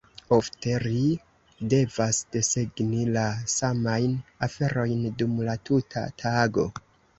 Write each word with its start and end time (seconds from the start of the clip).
Ofte, 0.35 0.71
ri 0.83 1.01
devas 1.73 2.21
desegni 2.37 3.03
la 3.19 3.27
samajn 3.57 4.17
aferojn 4.49 5.07
dum 5.23 5.39
la 5.51 5.59
tuta 5.71 6.09
tago. 6.27 6.69